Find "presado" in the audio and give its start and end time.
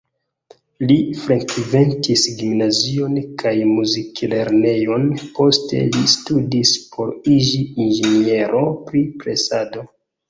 9.23-9.87